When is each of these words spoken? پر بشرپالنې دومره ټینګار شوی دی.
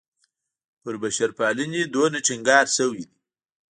پر 0.81 0.93
بشرپالنې 1.01 1.81
دومره 1.93 2.17
ټینګار 2.27 2.65
شوی 2.77 3.01
دی. 3.07 3.07